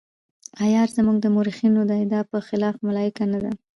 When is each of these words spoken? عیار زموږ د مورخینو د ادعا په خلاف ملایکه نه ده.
عیار 0.63 0.89
زموږ 0.97 1.17
د 1.21 1.25
مورخینو 1.35 1.81
د 1.87 1.91
ادعا 2.03 2.21
په 2.31 2.37
خلاف 2.47 2.75
ملایکه 2.87 3.23
نه 3.33 3.39
ده. 3.43 3.51